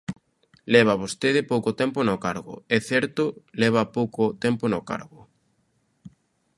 [0.73, 3.23] Leva vostede pouco tempo no cargo, é certo,
[3.61, 5.19] leva pouco tempo no cargo.